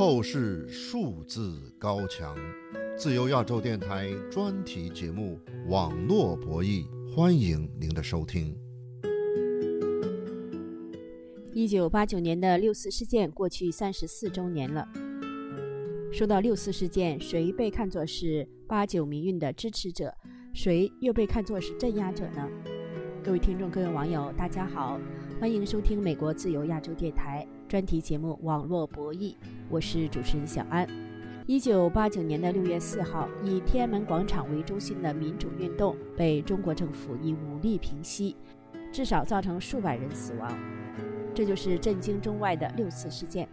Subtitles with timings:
[0.00, 2.34] 透视数字高墙，
[2.96, 5.38] 自由亚洲电台专题节目
[5.68, 8.56] 《网络博弈》，欢迎您的收听。
[11.52, 14.88] 一九八九年的六四事件过去三十四周年了。
[16.10, 20.14] 说到六四事件，谁被看作是八九民运的支持者，
[20.54, 22.48] 谁又被看作是镇压者呢？
[23.22, 24.98] 各位听众、各位网友，大家好，
[25.38, 29.32] 欢迎收听美国自由亚洲电台专题节目《网络博弈》，
[29.68, 30.84] 我是主持人小安。
[31.46, 38.34] 一九八九年的六月四号，以天安门广场为中心的民主运动被中国政府以武力平息，
[38.90, 40.52] 至少造成数百人死亡，
[41.32, 43.48] 这就是震惊中外的六四事件。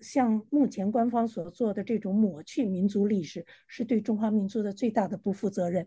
[0.00, 5.86] 像目前官方所做的这种抹去民族历史，是对中华民族的最大的不负责任。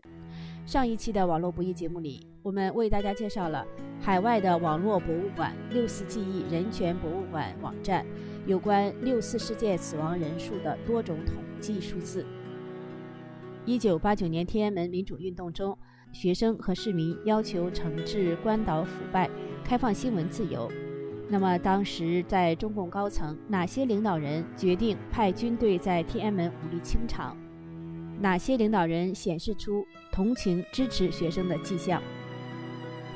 [0.66, 3.66] 上一期的网络博弈节目里，我们为大家介绍了
[4.00, 8.06] 海外的网络博物馆“六四记忆人权博物馆”网站
[8.46, 12.26] 有关六四事件死亡人数的多种统计数字。
[13.64, 15.78] 一九八九年天安门民主运动中，
[16.12, 19.30] 学生和市民要求惩治关岛腐败，
[19.64, 20.70] 开放新闻自由。
[21.32, 27.34] 那么，当时在中共高层，哪些领导人决定派军队在天安门武力清场？
[28.20, 32.02] 哪些领导人显示出同情、支持学生的迹象？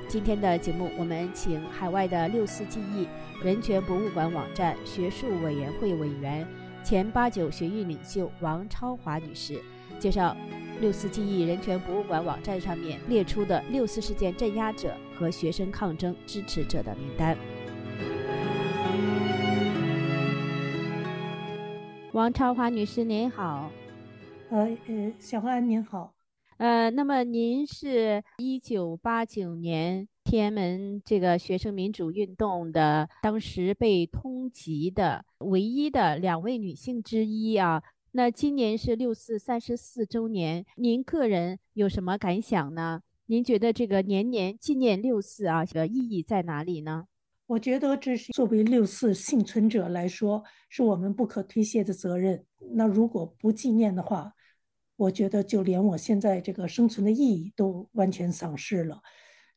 [0.09, 3.07] 今天的节目，我们请海外的六四记忆
[3.45, 6.49] 人权博物馆网站学术委员会委员、
[6.83, 9.61] 前八九学运领袖王超华女士，
[9.99, 10.35] 介绍
[10.81, 17.37] 六四记忆人权博物馆网站上面列出的六四事件镇压者和学生抗争支持者的名单。
[22.17, 23.71] 王超华女士，您好。
[24.49, 26.15] 呃呃，小安您好。
[26.57, 37.83] 呃，那么您是一九八九年天安门这个学生民主运动的当时被通缉的唯一的两位女性之一啊。
[38.13, 43.03] 那今年是六四三十四周年，您个人有什么感想呢？
[43.27, 47.05] 您觉得这个年年纪念六四啊，的意义在哪里呢？
[47.47, 52.45] 我觉得这是作为六四幸存者来说，是我们不可推卸的责任。
[52.73, 54.33] 那如果不纪念的话，
[54.97, 59.01] 我觉得就连我现在这个生存的意义都完全丧失了。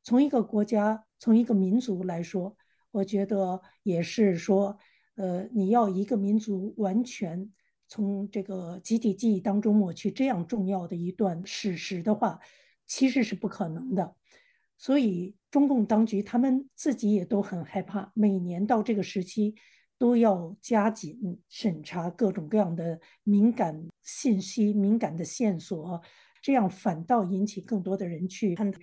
[0.04, 2.56] 从一个国家，从一个民族来说，
[2.92, 4.78] 我觉得也是说，
[5.16, 7.52] 呃，你要一个民族完全
[7.88, 12.40] 从这个集体记忆当中抹去这样重要的一段史实的话，
[12.86, 14.16] 其实是不可能的。
[14.80, 19.54] 所以，中共当局他们自己也都很害怕，每年到这个时期
[19.98, 26.02] 都要加紧审查各种各样的敏感信息、敏感的线索，
[26.42, 28.74] 这样反倒引起更多的人去看。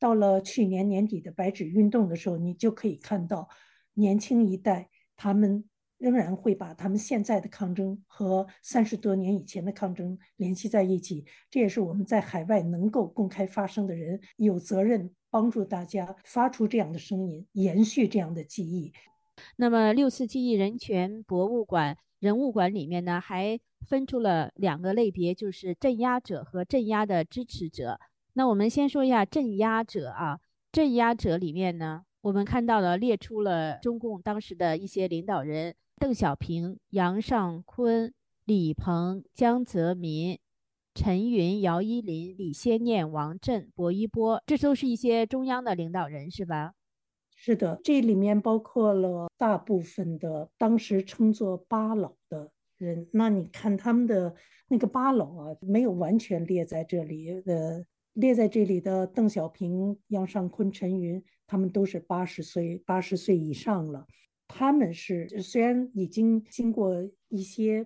[0.00, 3.48] 到了去年年底的白纸运动的时候，你就可以看到
[3.94, 5.64] 年轻一代他们
[5.98, 11.24] 仍然会把他们现在的抗争和三十多年以前的抗争联系在一起。
[11.48, 15.14] 这也是我们在海外能够公开发声的人有责任。
[15.34, 18.92] 帮助大家发出这样的声音，延续这样的记忆。
[19.56, 27.98] 那么，六四记忆人权博物馆人物馆里面呢，还分出了两个类别，就是镇压者和镇压的支持者。
[28.34, 30.38] 那我们先说一下镇压者啊，
[30.70, 38.14] 镇压者里面呢，我们看到了列出了中共当时的一些领导人：邓小平、杨尚昆、
[38.44, 40.38] 李鹏、江泽民。
[40.94, 46.74] 陈云、姚依林、李先念、王震、薄一波，这都是一些中央的领导人，是吧？
[47.34, 53.08] 是的，这里面包括了大部分的当时称作八老的人。
[53.12, 54.36] 那你看他们的
[54.68, 64.06] 那个八老啊，没有完全列在这里的，列在这里的邓小平、杨尚昆、陈云，他们都是八十岁、八十岁以上了。
[64.46, 66.94] 他们是虽然已经经过
[67.28, 67.84] 一些。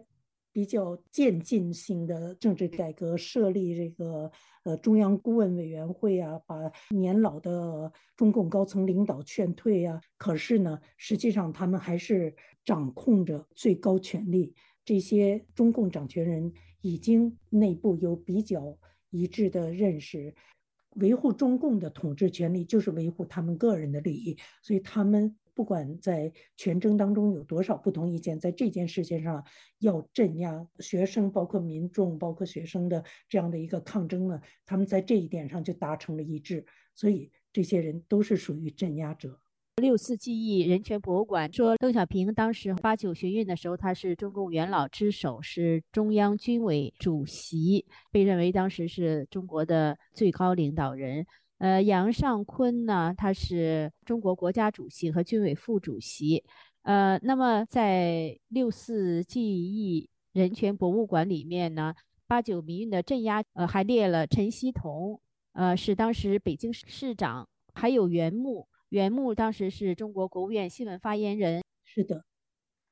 [0.59, 4.29] 比较渐进性的政治改革，设立这个
[4.65, 6.57] 呃中央顾问委员会啊，把
[6.91, 10.01] 年老的中共高层领导劝退啊。
[10.17, 12.35] 可是呢，实际上他们还是
[12.65, 14.53] 掌控着最高权力。
[14.85, 18.77] 这些中共掌权人已经内部有比较
[19.11, 20.35] 一致的认识，
[20.97, 25.38] 维护中共的统治权利就是维护他们个人的利益，所以他们。
[25.59, 29.45] 不管在全争当中有多少不同意见，在这件事情上
[29.81, 36.65] 要镇压学生，包括民众，包括学生的这样的一个抗争呢，他们在这一点上就达成了一致。
[36.95, 39.41] 所以这些人都是属于镇压者。
[39.83, 51.27] 六四记忆人权博物馆说，邓小平当时八九学运的时候，他是中共元老之首，是中央军委主席，被认为当时是中国的最高领导人。
[51.59, 56.45] 呃，杨尚昆呢，他是中国国家主席和军委副主席。
[56.83, 61.95] 呃，那么在六四记忆人权博物馆里面呢，
[62.27, 65.21] 八九民运的镇压，呃，还列了陈希同，
[65.53, 72.25] 呃，是当时北京市市长，还有袁牧，袁牧当时是中国国务院新闻发言人，是的，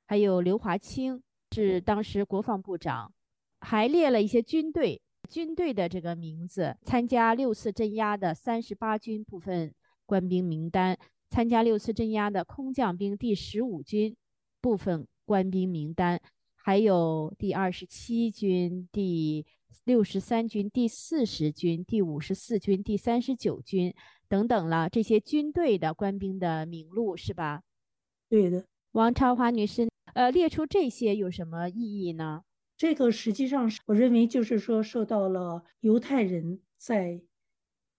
[0.07, 1.23] 还有刘华清
[1.53, 3.13] 是当时国防部长，
[3.61, 9.75] 还列了一些军队军队的这个名字，参加六次镇压的三十八军部分
[10.07, 10.97] 官兵名单。
[11.29, 14.17] 参加六次镇压的空降兵第十五军
[14.61, 16.21] 部分官兵名单，
[16.55, 19.45] 还有第二十七军、第
[19.85, 23.93] 六十三军、第四十军、第五十四军、第三十九军
[24.29, 27.63] 等等了这些军队的官兵的名录，是吧？
[28.29, 32.43] 对的，王超华女士，呃，列出这些有什么意义呢？
[32.77, 37.23] 这个实际上是我认为就是说，受到了犹太人在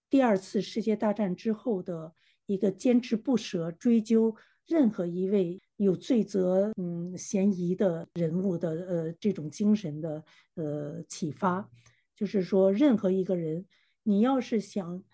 [0.08, 2.14] 第二次世界大战之后的。
[2.50, 4.34] 一个坚持不舍追究
[4.66, 11.68] 任何一位有罪责、嗯嫌疑的人物的呃这种精神的呃启发，
[12.16, 13.66] 就是说任何一个人，
[14.02, 15.04] 你要是想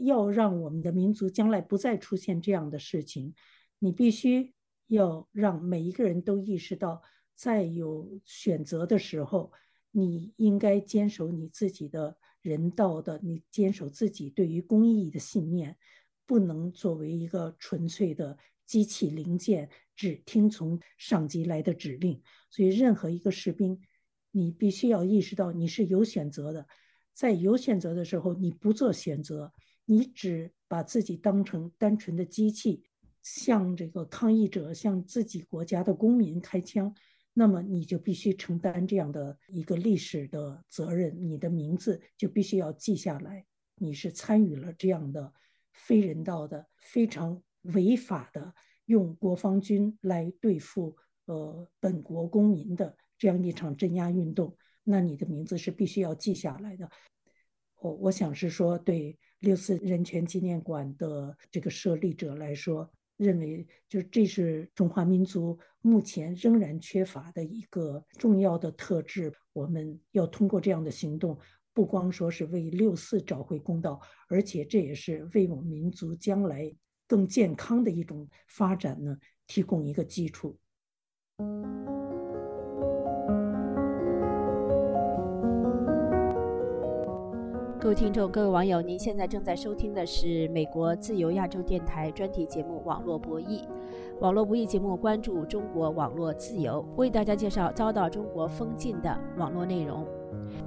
[0.00, 3.32] 要让我们的民族将来不再出现这样的事情，
[3.78, 4.52] 你必须
[4.88, 7.00] 要让每一个人都意识到，
[7.34, 9.52] 在有选择的时候，
[9.90, 15.76] 你应该坚守你自己的人道的，你坚守自己对于公益的信念。
[16.24, 22.22] 不能作为一个纯粹的机器零件，只听从上级来的指令。
[22.48, 23.78] 所以，任何一个士兵，
[24.30, 26.66] 你必须要意识到你是有选择的。
[27.12, 29.52] 在有选择的时候，你不做选择，
[29.84, 32.84] 你只把自己当成单纯的机器，
[33.20, 36.94] 向这个抗议者、向自己国家的公民开枪，
[37.32, 41.16] 那么你就必须承担这样的一个历史的责任。
[41.20, 43.46] 你的名字就必须要记下来，
[43.76, 45.32] 你是参与了这样的。
[45.74, 50.94] 非人道的、非常违法的，用国防军来对付
[51.24, 56.90] 呃本国公民的这样一场镇压运动，那你的名字是必须要记下来的。
[57.76, 69.32] 我我想是说，对六四人权纪念馆的这个设立者来说，认为就是这是中华民族目前仍然缺乏的一个重要的特质。
[69.52, 71.38] 我们要通过这样的行动。
[71.74, 73.98] 不光说是为六四找回公道，
[74.28, 76.70] 而且这也是为我们民族将来
[77.06, 79.16] 更健康的一种发展呢
[79.46, 80.58] 提供一个基础。
[87.82, 93.60] 各位听众，各位网友，您现在正在收听的是美国自由亚洲电台专题节目《网络博弈》。
[94.20, 100.06] 网络博弈节目关注中国网络自由，为大家介绍遭到中国封禁的网络内容。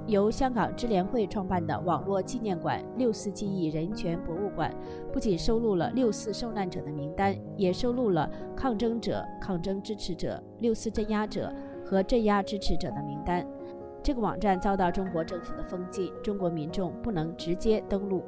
[0.06, 4.70] 由香港支联会创办的网络纪念馆六四记忆人权博物馆，
[5.10, 11.50] 不仅收录了六四受难者的名单，也收录了抗争者、抗争支持者、六四镇压者
[11.82, 13.42] 和镇压支持者的名单。
[14.06, 18.22] 这个网站遭到中国政府的封禁，中国民众不能直接登录。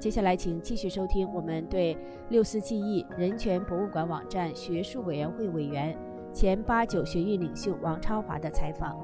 [0.00, 1.96] 接下来，请继续收听我们对
[2.30, 5.96] 六四记忆人权博物馆网站学术委员会委员、
[6.34, 8.98] 前八九学运领袖王超华的采访。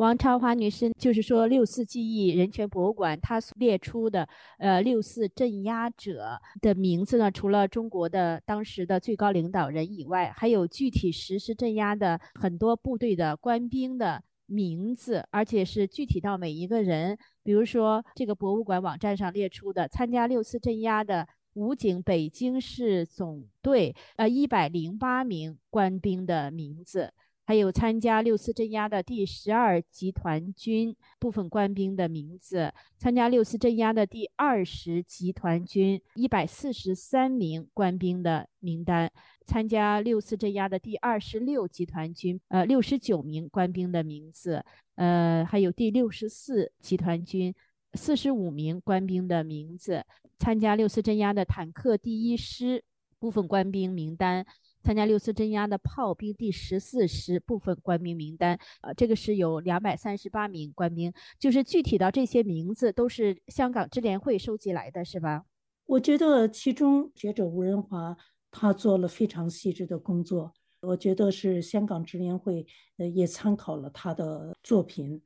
[0.00, 4.26] 王超华女士，就是说六四记忆人权博物馆，它列出的
[4.56, 17.18] 呃六四镇压者的名字呢，除了中国的当时的最高领导人以外，还有具体实施镇压的很多部队的官兵的名字，而且是具体到每一个人。
[17.42, 27.12] 比如说，这个博物馆网站上列出的参加六四镇压的武警北京市总队呃一百零八名官兵的名字。
[27.50, 39.10] 还有参加六四镇压的第十二集团军部分官兵的名字，参加六四镇压的第二十集团军一百四十三名官兵的名单，
[39.44, 44.64] 参加六四镇压的第二十六集团军呃六十九名官兵的名字，
[44.94, 47.52] 呃还有第六十四集团军
[47.94, 50.04] 四十五名官兵的名字，
[50.38, 52.84] 参加六四镇压的坦克第一师
[53.18, 54.46] 部分官兵名单。
[54.82, 65.44] 参加六次镇压的炮兵第十四师部分官兵名单，呃，这个是有两百三十八名官兵，就是具体到这些名字都是香港支联会收集来的，是吧？
[65.86, 68.16] 我觉得其中学者吴仁华
[68.50, 75.20] 他做了非常细致的工作，我觉得是香港支联会呃也参考了他的作品，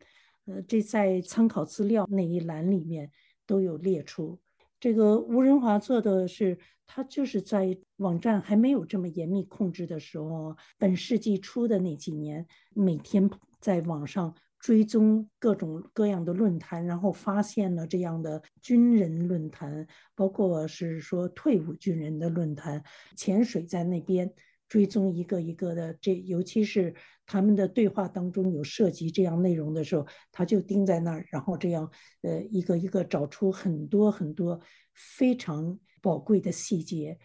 [0.46, 3.11] 呃，这在参考资料那一栏里面
[3.46, 4.38] 都有列出。
[4.85, 22.85] 这个吴仁华做的是，他就是在网站还没有这么严密控制的时候，本世纪初的那几年，每天在网上追踪各种各样的论坛，然后发现了这样的军人论坛，包括是说退伍军人的论坛，
[23.17, 24.31] 潜水在那边
[24.75, 26.93] 追踪一个一个的，这尤其是
[27.25, 31.88] 他们的对话当中有涉及这样内容的时候，他就盯在那儿，然后这样
[32.23, 34.61] 呃一个一个找出很多很多
[34.93, 37.16] 非常宝贵的细节。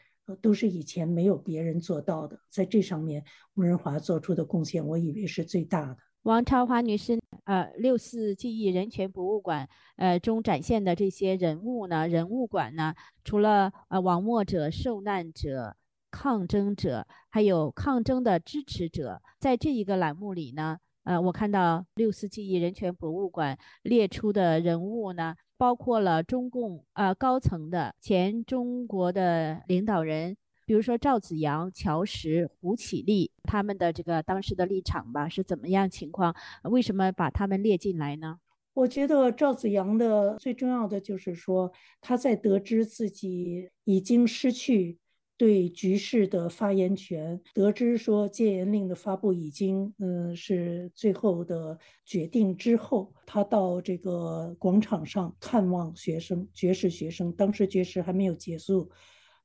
[0.44, 3.24] 都是以前没有别人做到的，在这上面，
[3.56, 5.98] 吴仁华做出的贡献，我以为是最大的。
[6.22, 15.76] 王超华女士，呃，六四记忆人权博物馆，呃中展现的这些人物呢，人物馆呢，除了呃亡没者、受难者、
[16.12, 25.36] 抗争者，还有抗争的支持者，在这一个栏目里呢，呃，我看到六四记忆人权博物馆列出的人物呢。
[25.60, 36.34] 包括了中共呃高层的前中国的领导人，比如说赵紫阳、乔石、胡启立，他们的这个当时的立场吧是怎么样情况？
[36.64, 38.40] 为什么把他们列进来呢？
[38.74, 44.98] 我觉得赵紫阳的最重要的就是说，他在得知自己已经失去。
[45.40, 57.32] 对局势的发言权，得知说戒严令的发布已经，嗯，是最后的决定之后，他到这个广场上看望学生，爵士学生。
[57.32, 58.92] 当时爵士还没有结束，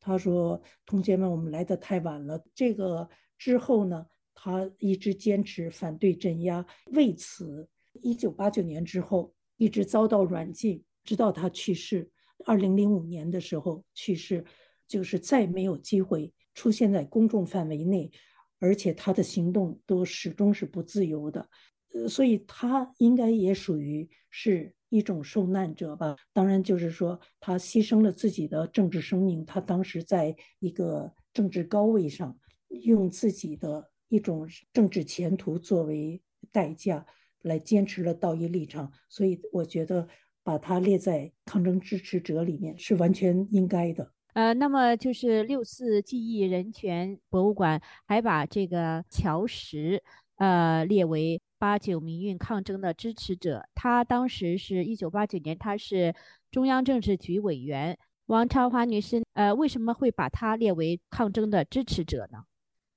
[0.01, 3.09] 他说：“同学们，我们来的太晚了。”这个
[3.39, 7.69] 之后呢，他一直坚持反对镇压，为此，
[8.03, 12.11] 一九八九年之后一直遭到软禁，直到他去世，
[12.45, 14.45] 二零零五年的时候去世。
[14.87, 18.11] 就是再没有机会出现在公众范围内，
[18.59, 21.49] 而且他的行动都始终是不自由的，
[21.93, 26.17] 呃，所以他应该也属于是一种受难者吧。
[26.33, 32.39] 当然，就是说他牺牲了自己的政治生命，他当时在一个政治高位上，
[32.69, 36.23] 用自己的一种政治前途作为
[36.53, 37.05] 代价
[37.43, 40.09] 来坚持了道义立场，所以我觉得
[40.43, 44.14] 把他列在抗争支持者里面是完全应该的。
[44.35, 50.03] 呃，那么就是六四记忆人权博物馆还把这个乔石，
[50.39, 53.65] 呃，列为八九民运抗争的支持者。
[53.77, 56.13] 他当时是一九八九年，他是
[56.51, 57.97] 中央政治局委员。
[58.27, 62.45] 王超华女士，呃，为什么会把他列为抗争的支持者呢？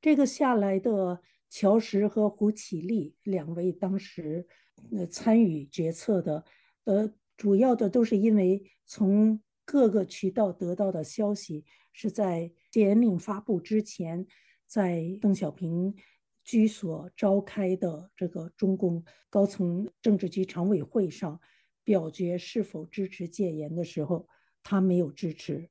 [0.02, 4.48] 这个下来的乔石和胡启立两位当时
[4.92, 6.44] 呃参与决策的，
[6.86, 9.40] 呃，主要的都是因为从。
[9.68, 14.26] 各个渠道得到的消息是在戒严令发布之前，
[14.66, 15.94] 在邓小平
[16.42, 21.42] 居所召开的这个中共高层政治局常委会上
[21.84, 24.30] 表决是否支持戒严的时候，
[24.64, 25.70] 他没有支持，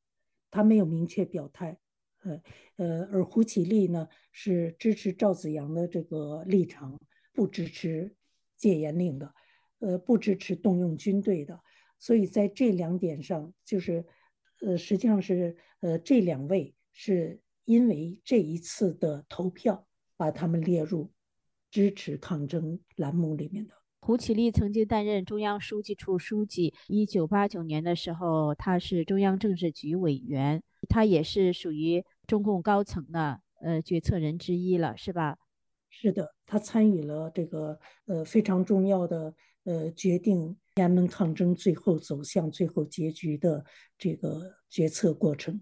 [0.50, 1.78] 他没有明确表态。
[2.22, 2.42] 呃
[2.76, 7.00] 呃，而胡启立呢是支持赵紫阳的这个立场，
[7.32, 8.14] 不支持
[8.58, 9.34] 戒严令的，
[9.78, 11.62] 呃，不支持动用军队的。
[11.98, 14.04] 所以在这两点上，就是，
[14.60, 19.86] 呃，实际上是，呃，这两位是因为这一次的投票，
[20.16, 21.10] 把他们列入
[21.70, 23.74] 支持抗争栏目里面的。
[24.00, 35.38] 胡启立曾经担任中央书记处书记，一九八九年的时候，他是中央政治局委员，他也是属于中共高层的呃决策人之一了，是吧？
[35.88, 39.34] 是的，他参与了这个呃非常重要的
[39.64, 40.56] 呃决定。
[40.76, 43.64] 天安门抗争最后走向最后结局的
[43.96, 45.58] 这个决策过程。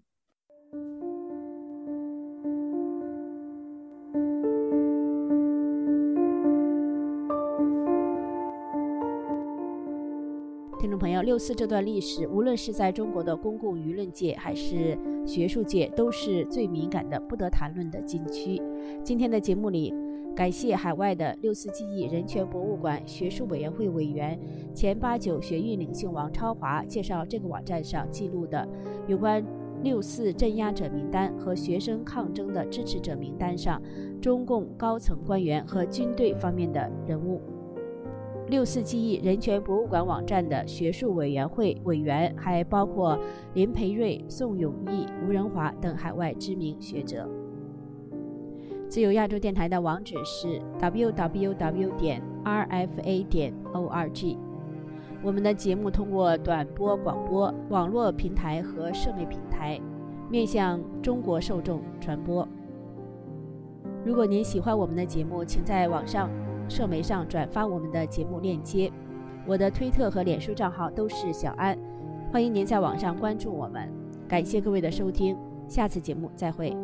[10.80, 18.60] 听众朋友，六四这段历史，无论是在中国的公共舆论界还是学术界，都是最敏感的、不得谈论的禁区。
[19.04, 19.94] 今天的节目里。
[20.34, 24.36] 感谢海外的六四记忆人权博物馆学术委员会委员、
[24.74, 28.68] 前八九学运领袖王超华介绍这个网站上记录的
[29.06, 29.44] 有关
[29.84, 33.80] 六四镇压者名单和学生抗争的支持者名单上
[34.20, 37.40] 中共高层官员和军队方面的人物。
[38.48, 43.16] 六四记忆人权博物馆网站的学术委员会委员还包括
[43.54, 47.43] 林培瑞、宋永毅、吴仁华等海外知名学者。
[48.88, 54.36] 自由亚洲电台的网址是 www 点 rfa 点 org。
[55.22, 59.80] 我们的节目通过短波广播、网络平台和社媒平台，
[60.30, 62.46] 面向中国受众传播。
[64.04, 66.30] 如果您喜欢我们的节目，请在网上、
[66.68, 68.92] 社媒上转发我们的节目链接。
[69.46, 71.76] 我的推特和脸书账号都是小安，
[72.30, 73.90] 欢迎您在网上关注我们。
[74.28, 75.36] 感谢各位的收听，
[75.66, 76.76] 下次节目再会。